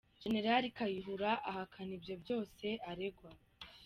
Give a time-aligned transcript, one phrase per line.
[0.21, 3.29] Jenerali Kayihura ahakana ibyo byose aregwa.